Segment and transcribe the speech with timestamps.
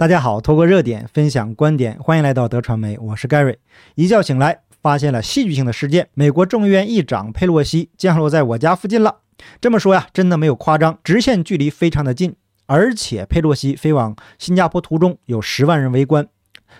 [0.00, 3.56] 大家好，透过热点分享观点，欢迎来到德传媒，我是 Gary。
[3.96, 9.16] 一觉醒来，发现了戏剧性的事件：美国众议院议长佩洛西降落在我家附近了。
[9.60, 12.34] 这么说呀，真的没有夸张，直线距离非常的近。
[12.64, 16.26] 而且佩洛西飞往新加坡途中有十万人围观。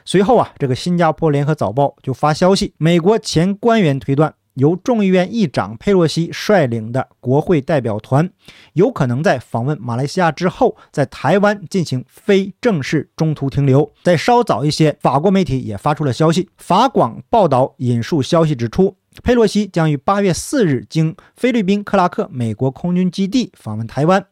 [0.07, 4.32] 随后啊，这个新加坡联合早报就发消息，美国前官员推断。
[4.55, 8.30] 由众议院议长佩洛西率领的国会代表团，
[8.73, 13.93] 有可能在访问马来西亚之后，在台湾进行非正式中途停留。
[14.02, 16.51] 在稍早一些，法国媒体也发出了消息。
[16.57, 24.27] 法广报道引述消息指出，佩洛西将于八月四日经菲律宾克拉克美国空军基地访问台湾，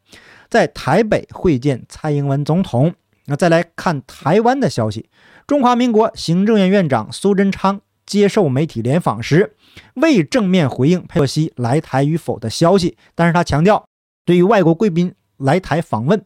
[0.51, 2.95] 在台北会见蔡英文总统。
[3.27, 5.09] 那再来看台湾的消息，
[5.47, 7.81] 中华民国行政院院长苏贞昌。
[8.09, 9.55] 接受媒体联访时，
[9.95, 13.87] 未正面回应佩洛西来台与否的消息，但是他强调，
[14.25, 16.25] 对于外国贵宾来台访问，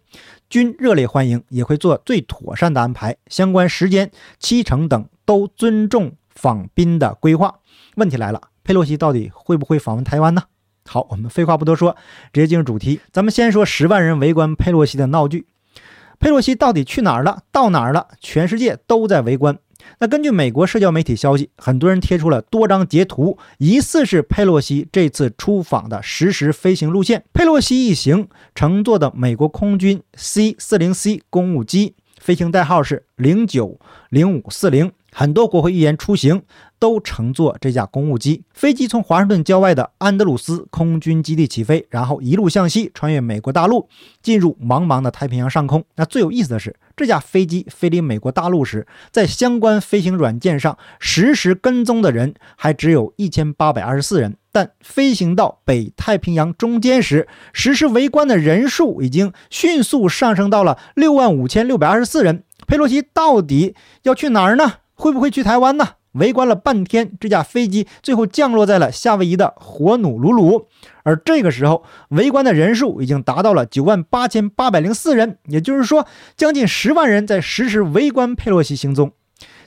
[0.49, 7.59] 均热烈欢迎，也会做最妥善的安排，相关时间、期程等都尊重访宾的规划。
[7.96, 10.45] 问题来了，佩洛西到底会不会访问台湾呢？
[10.85, 11.96] 好，我们废话不多说，
[12.33, 13.01] 直接进入主题。
[13.11, 15.46] 咱们先说十万人围观佩洛西的闹剧，
[16.23, 17.42] 佩洛西到底去哪儿了？
[17.51, 18.06] 到哪儿了？
[18.20, 19.59] 全世界都在围观。
[19.98, 27.24] 那根据美国社交媒体消息，很多人贴出了多张截图，疑似是佩洛西这次出访的实时飞行路线。
[27.32, 34.93] 佩洛西一行乘坐的美国空军 C 四零 C 公务机，飞行代号是零九零五四零。
[35.10, 36.43] 很多国会议员出行
[36.83, 38.43] 都乘坐这架公务机。
[38.52, 43.89] 飞机从华盛顿郊外的安德鲁斯空军基地起飞，然后一路向西，穿越美国大陆，
[44.21, 45.85] 进入茫茫的太平洋上空。
[45.95, 62.43] 那最有意思的是，这架飞机飞离美国大陆时，在相关飞行软件上实时跟踪的人还只有一千八百二十四人，但飞行到北太平洋中间时，实时围观的人数已经迅速上升到了六万五千六百二十四人。
[62.67, 64.78] 佩洛西到底要去哪儿呢？
[64.94, 65.91] 会不会去台湾呢？
[66.12, 70.67] 围观了半天，这架飞机最后降落在了夏威夷的火努鲁鲁，
[71.03, 76.06] 而这个时候，围观的人数已经达到了九万八千八百零四人，也就是说，
[76.37, 79.12] 将近十万人在实时围观佩洛西行踪。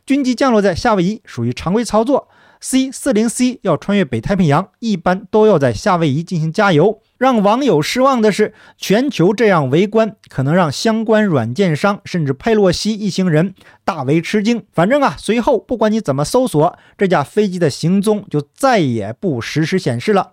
[0.05, 2.27] 军机降落在夏威夷属于常规操作。
[2.67, 6.99] C 四零 C 要穿越北太平洋，一般都要在夏威夷进行加油。
[7.19, 13.53] 让网友失望的是，全球这样围观，可能让相关软件商甚至佩洛西一行人
[13.83, 14.65] 大为吃惊。
[14.73, 20.31] 反正啊，随后不管你怎么搜索，这架飞机的行踪就再也不实时显示了。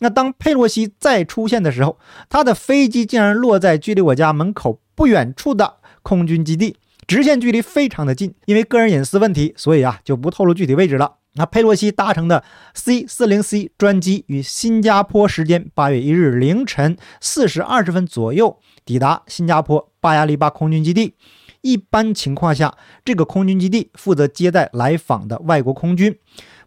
[0.00, 8.34] 那当佩洛西再出现的时候，他的飞机竟然落在距离我家门口不远处的空军基地，直线距离非常的近。
[8.44, 11.14] 因为个人隐私问题，所以啊就不透露具体位置了。
[11.34, 12.44] 那佩洛西搭乘的
[12.74, 21.14] C 四零 C 专机于新加坡时间八月一日凌晨四时二十分左右抵达新加坡巴亚利巴空军基地。
[21.62, 26.18] 一般情况下，这个空军基地负责接待来访的外国空军。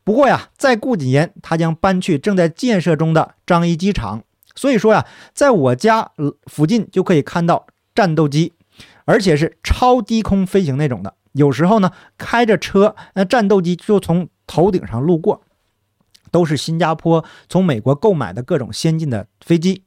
[0.04, 4.24] 不过呀，再过几年，他将搬去正在建设中的樟宜机场。
[4.56, 6.12] 所以说呀，在我家
[6.46, 8.54] 附近就可以看到战斗机，
[9.04, 11.14] 而且是超低空飞行那种的。
[11.34, 15.42] 有时候呢，开着车，那战斗机就从头顶上路过，
[16.32, 19.84] 都是新加坡从美国购买的各种先进的飞机。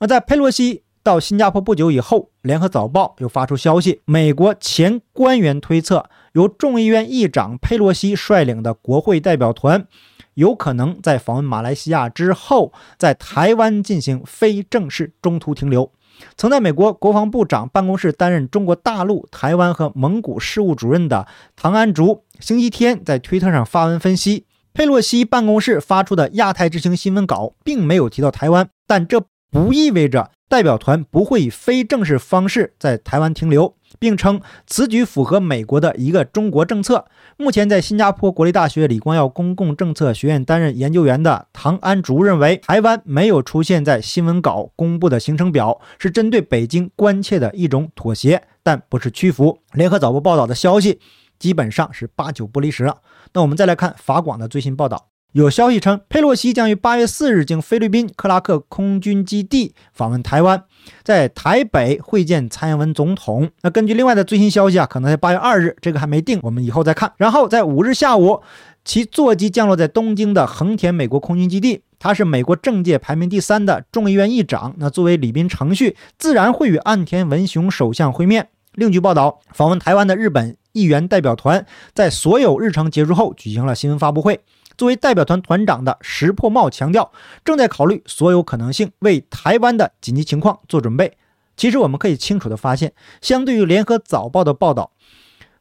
[0.00, 9.86] 那在佩洛西到新加坡不久以后，联合早报又发出消息，美国前官员推测，由众议院议长佩洛西率领的国会代表团，
[10.34, 15.92] 有可能在访问马来西亚之后，在台湾进行非正式中途停留。
[16.36, 33.74] 曾在美国国防部长办公室担任中国大陆、台湾和蒙古事务主任的唐安竹，星期天在推特上发文分析，佩洛西办公室发出的亚太之行新闻稿并没有提到台湾，但这不意味着代表团不会以非正式方式在台湾停留。
[33.98, 37.04] 并称此举符合美国的一个中国政策。
[37.36, 49.60] 目前在新加坡国立大学李光耀公共政策学院担任研究员的唐安竹认为，台湾没有出现在新闻稿公布的行程表，是针对北京关切的一种妥协，但不是屈服。
[49.74, 50.98] 联合早报报道的消息
[51.38, 52.98] 基本上是八九不离十了。
[53.34, 55.11] 那我们再来看法广的最新报道。
[55.32, 60.62] 有消息称，佩洛西将于八月四日经菲律宾克拉克空军基地访问台湾，
[61.02, 63.48] 在台北会见蔡英文总统。
[63.62, 67.10] 那根据另外的最新消息啊，可能在八月二日，这个还没定，我们以后再看。
[67.16, 68.42] 然后在五日下午，
[68.84, 71.82] 其座机降落在东京的横田美国空军基地。
[71.98, 78.48] 他是美国政界排名第三的众议院议长，那作为礼宾程序，自然会与岸田文雄首相会面。
[78.74, 81.64] 另据报道，访问台湾的日本议员代表团
[81.94, 84.40] 在所有日程结束后举行了新闻发布会。
[84.76, 87.12] 作为代表团团长的石破茂强调，
[87.44, 91.16] 正在考虑所有可能性，为台湾的紧急情况做准备。
[91.56, 94.92] 其实我们可以清楚地发现，相对于联合早报的报道，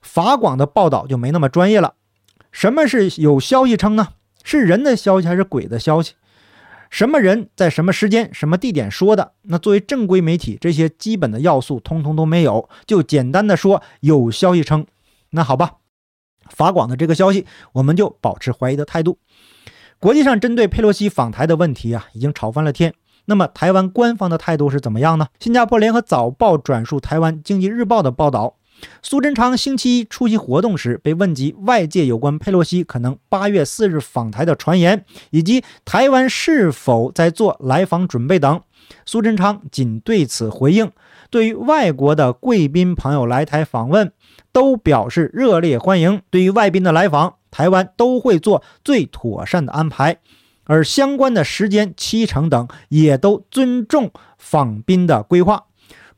[0.01, 1.95] 法广的报道就没那么专业了。
[2.51, 4.09] 什么是有消息称呢？
[4.43, 6.13] 是人的消息还是鬼的消息？
[6.89, 9.33] 什么人在什么时间、什么地点说的？
[9.43, 14.85] 那作为正规媒体，这些基本的要素通通都没有，就简单的说有消息称。
[15.29, 15.75] 那好吧，
[16.55, 19.17] 法广的这个消息，我们就保持怀疑的态度。
[19.99, 22.93] 国际上针对佩洛西访台的问题啊，已经吵翻了天。
[23.25, 25.27] 那么台湾官方的态度是怎么样呢？
[25.39, 28.55] 新加坡联合早报转述台湾经济日报的报道。
[29.01, 38.61] 苏贞昌星期一出席活动时，被问及外界有关佩洛西可能八月四日访台的传言，以及台湾是否在做来访准备等，
[39.05, 40.91] 苏贞昌仅对此回应：
[41.29, 44.11] 对于外国的贵宾朋友来台访问，
[44.51, 46.21] 都表示热烈欢迎。
[46.29, 50.17] 对于外宾的来访，台湾都会做最妥善的安排，
[50.65, 55.65] 而相关的时间、期程等也都尊重访宾的规划。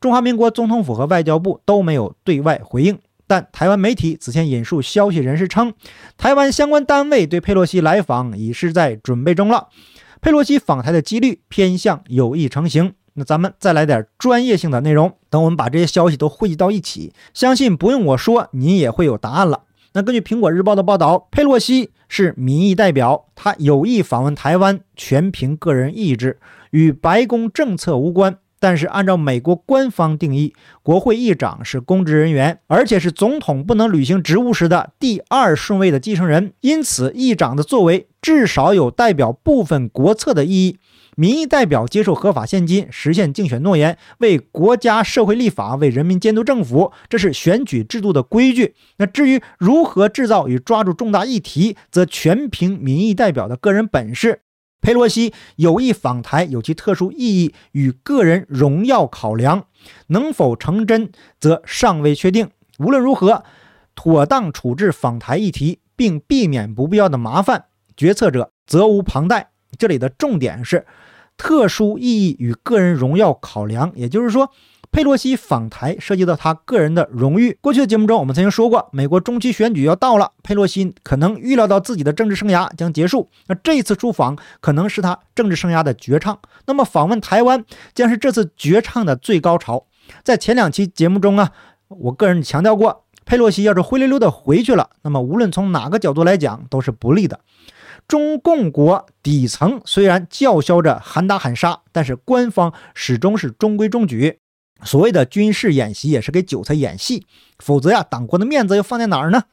[0.04, 5.72] 中华民国总统府和外交部都没有对外回应，但台湾媒体此前引述消息人士称，
[6.18, 9.68] 台湾相关单位对佩洛西来访已是在准备中了。
[10.20, 12.92] 佩洛西访台的几率偏向有意成型。
[13.14, 19.62] 那咱们再来点专业性的内容，等我们把这些消息都汇集到一起，相信不用我说，您也会有答案了。
[19.94, 26.38] 那根据苹果日报的报道，佩洛西是民意代表，他有意访问台湾，全凭个人意志，
[26.72, 28.36] 与白宫政策无关。
[28.64, 36.54] 但是，按照美国官方定义，国会议长是公职人员，而且是总统不能履行职务时的第二顺位的继承人。
[36.62, 40.78] 因此，议长的作为至少有代表部分国策的意义。
[41.14, 48.74] 民意代表接受合法现金，实现竞选诺言，为国家社会立法，为人民监督政府，这是选举制度的规矩。
[48.96, 54.40] 那至于如何制造与抓住重大议题，则全凭民意代表的个人本事。
[54.84, 59.66] 佩洛西有意访台，有其特殊意义与个人荣耀考量，
[60.08, 61.10] 能否成真
[61.40, 62.50] 则尚未确定。
[62.78, 63.44] 无论如何，
[63.94, 67.64] 妥当处置访台议题，并避免不必要的麻烦，
[67.96, 69.52] 决策者责无旁贷。
[69.78, 70.84] 这里的重点是
[71.36, 74.50] 特殊意义与个人荣耀考量，也就是说。
[74.92, 77.58] 佩洛西访台涉及到他个人的荣誉。
[77.60, 83.28] 过去的节目中，我们曾经说过，美国中期选举要到了，佩洛西可能预料到自己的政治生涯将结束。
[83.48, 86.38] 那这一次出访可能是他政治生涯的绝唱。
[86.66, 89.84] 那么访问台湾将是这次绝唱的最高潮。
[90.22, 91.50] 在前两期节目中啊，
[91.88, 97.40] 我个人强调过，佩洛西要是灰溜溜的回去了，那么无论从哪个角度来讲都是不利的。
[98.06, 104.38] 中共国底层虽然叫嚣着喊打喊杀，但是官方始终是中规中矩。
[104.82, 107.26] 所谓的军事演习也是给韭菜演戏，
[107.58, 109.44] 否则呀，党国的面子又放在哪儿呢？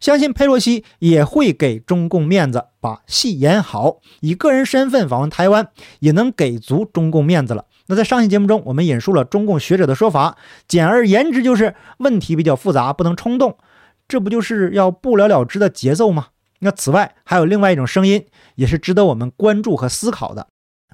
[0.00, 5.68] 相信佩洛西也会给中共面子，把戏演好，以个人身份访问台湾，
[6.00, 7.66] 也能给足中共面子了。
[7.86, 13.56] 那在上期节目中，我们引述了中共学者的说法，简而言之就是问题比较复杂，不能冲动，
[14.08, 16.28] 这不就是要不了了之的节奏吗？
[16.62, 18.24] 那此外还有另外一种声音，
[18.54, 20.46] 也是值得我们关注和思考的。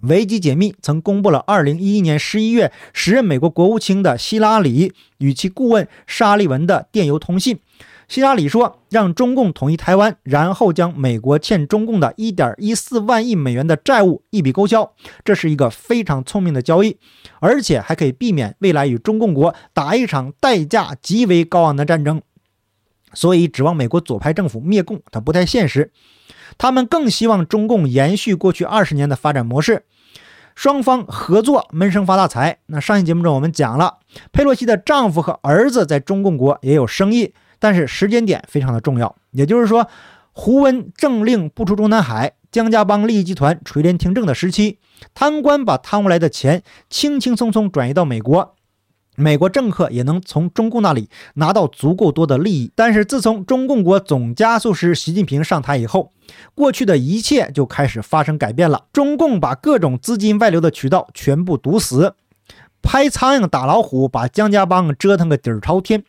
[0.03, 7.59] 维基解密曾公布了2011年11月时任美国国务卿的希拉里与其顾问沙利文的电邮通信。
[8.07, 16.97] 希拉里说：“让中共统一台湾，然后将美国欠中共的一点一四万亿美元的债务一笔勾销，这是一个非常聪明的交易，
[17.41, 22.23] 而且还可以避免未来与中共国打一场代价极为高昂的战争。
[23.13, 25.91] 所以，指望美国左派政府灭共，它不太现实。”
[26.57, 29.85] 他们更希望中共延续过去二十年的发展模式，
[30.57, 32.59] 双方合作闷声发大财。
[32.67, 33.99] 那上期节目中我们讲了，
[34.33, 39.15] 佩洛西的丈夫和儿子在中共国也有生意，但是时间点非常的重要。
[39.31, 39.87] 也就是说，
[40.33, 44.79] 胡温政令不出中南海，江家帮利益集团垂帘听政的时期，
[45.15, 48.57] 贪官把贪污来的钱轻轻松松转移到美国。
[49.19, 56.13] 美国政客也能从中共那里拿到足够多的利益，但是自从中共国总加速师习近平上台以后，
[56.55, 58.85] 过去的一切就开始发生改变了。
[58.93, 62.15] 中共把各种资金外流的渠道全部堵死，
[62.81, 66.05] 拍苍蝇打老虎，把江家帮折腾个底儿朝天。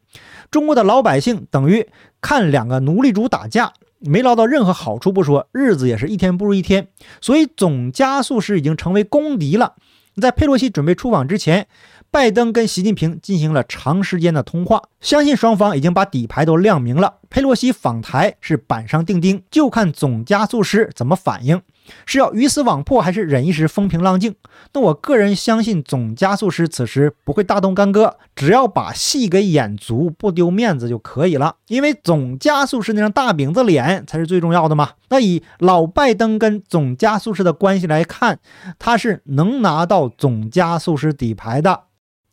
[0.51, 1.88] 中国的老百姓等于
[2.22, 6.89] 看两个奴隶主打架，没捞到任何好处不说，日子也是一天不如一天。
[7.20, 9.74] 所以总加速师已经成为公敌了。
[10.22, 11.66] 在佩洛西准备出访之前。
[12.12, 17.18] 拜登跟习近平进行了长时间的通话，相信双方已经把底牌都亮明了。
[17.30, 21.62] 佩洛西访台是板上钉钉，就看总加速师怎么反应。
[22.06, 24.36] 是要鱼死网破，还是忍一时风平浪静？
[24.74, 31.56] 那我个人相信，总加速师此时不会大动干戈，只要把戏给演足，不丢面子就可以了。
[31.68, 34.92] 因为总加速师那张大饼子脸才是最重要的嘛。
[35.10, 38.39] 那以老拜登跟总加速师的关系来看，
[38.80, 41.84] 他是能拿到总加速师底牌的。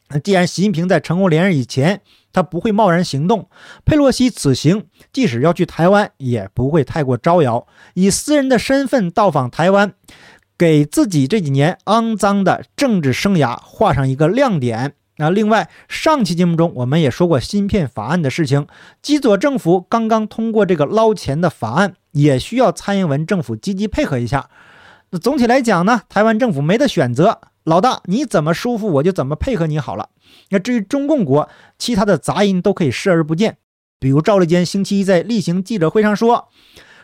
[0.08, 2.00] 那既然习近平在成功连任以前，
[2.32, 3.48] 他不会贸然行动，
[3.84, 7.66] 佩洛西此行即使要去台湾，也不会太过招摇。
[7.94, 9.94] 以私人的身份到访台湾，
[10.56, 14.94] 给自己这几年肮脏的政治生涯画上一个亮点。
[15.18, 18.66] 那另外，上期节目中我们也说过芯片法案的事情，
[19.00, 24.50] 基佐政府刚刚通过这个捞钱的法案，也需要蔡英文政府积极配合一下。
[25.10, 27.40] 那总体来讲呢，台湾政府没得选择。
[27.66, 30.11] 老大，你怎么舒服我就怎么配合你好了。
[30.50, 33.56] 那至于中共国，其他的杂音都可以视而不见。
[33.99, 36.46] 比如赵立坚星期一在例行记者会上说，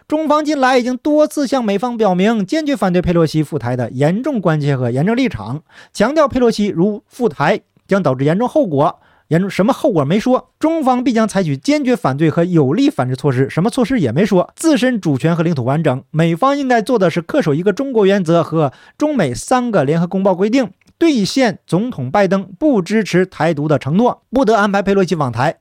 [0.06, 9.00] 中方近来已经多次向美方表明坚决反对佩洛西赴台的严重关切和严正立场，强调佩洛西如赴台将导致严重后果。
[9.32, 13.48] 严重什么后果没说，中方必将采取坚决反对和有力反制措施。
[13.48, 14.52] 什么措施也没说。
[14.54, 25.56] 自身主权和领土完整，美方应该做的是恪守一个中国原则和中美三个联合公报规定，兑现总统拜登不支持台独的承诺，不得安排佩洛西访台。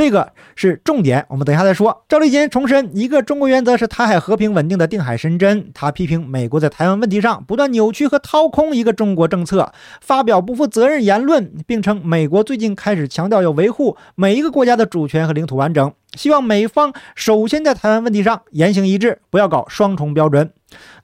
[0.00, 2.06] 这个是重点，我们等一下再说。
[2.08, 5.70] 赵立坚重申，一个中国原则是台海和平稳定的定海神针。
[5.74, 20.50] 他批评美国在台湾问题上不断扭曲和掏空一个中国政策，发表不负责任言论，并称美国最近开始强调要维护每一个国家的主权和领土完整，希望美方首先在台湾问题上言行一致，不要搞双重标准。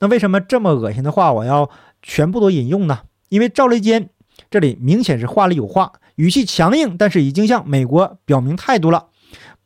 [0.00, 1.68] 那为什么这么恶心的话我要
[2.00, 3.00] 全部都引用呢？
[3.28, 4.08] 因为赵立坚
[4.50, 5.92] 这里明显是话里有话。
[6.16, 9.06] 语气强硬，但是已经向美国表明态度了。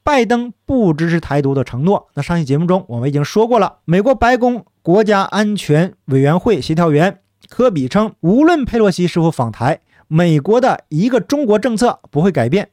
[0.02, 2.08] 拜登不支持台独的承诺。
[2.14, 12.70] 那上期节目中我们已经说过了，美国白宫国家安全委员会协调员科比称，无论佩洛西是否访台，美国的一个中国政策不会改变。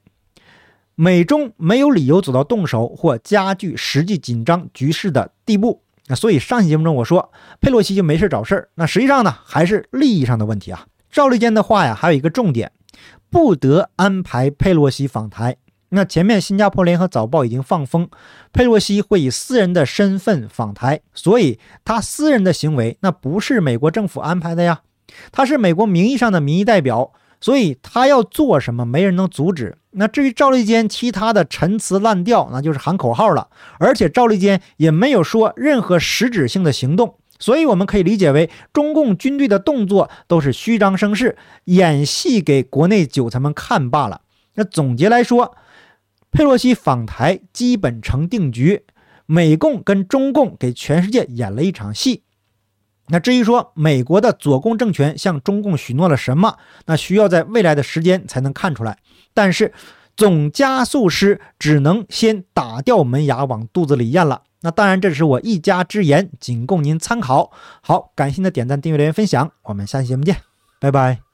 [0.96, 5.84] 美中没有理由走到动手或加剧实际紧张局势的地步。
[6.08, 10.88] 那所以上期节目中我说佩洛西就没事找事儿，那实际上呢还是利益上的问题啊。
[11.12, 12.72] 赵立坚的话呀，还有一个重点。
[13.30, 15.58] 不得安排佩洛西访台。
[15.90, 18.10] 那前面新加坡联合早报已经放风，
[18.52, 24.82] 佩洛西会以私人的身份访台，所以他私人的行为那不是美国政府安排的呀，
[25.32, 29.78] 他是美国名义上的民意代表，所以他要做什么，没人能阻止。
[29.92, 33.48] 那至于赵立坚其他的陈词滥调，那就是喊口号了，
[33.80, 37.16] 而且赵立坚也没有说任何实质性的行动。
[37.40, 44.22] 所以我们可以理解为，中共军队的动作都是虚张声势，演戏给国内韭菜们看罢了。
[44.56, 45.56] 那总结来说，
[46.32, 48.84] 佩洛西访台基本成定局，
[49.26, 52.24] 美共跟中共给全世界演了一场戏。
[53.10, 58.98] 那至于说美国的左共政权向中共许诺了什么，那需要在未来的时间才能看出来。
[59.34, 59.72] 但是
[60.18, 64.42] 总加速师只能先打掉门牙往肚子里咽了。
[64.62, 67.52] 那当然，这只是我一家之言，仅供您参考。
[67.82, 70.36] 好，感谢您的点赞、订阅、留言、分享，我们下期节目见，
[70.80, 71.27] 拜拜。